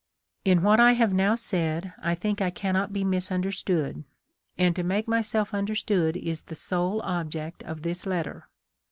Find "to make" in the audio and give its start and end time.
4.75-5.07